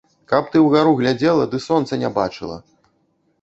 Каб 0.31 0.47
ты 0.53 0.61
ўгару 0.67 0.93
глядзела 1.01 1.45
ды 1.51 1.61
сонца 1.67 2.01
не 2.05 2.09
бачыла! 2.17 2.57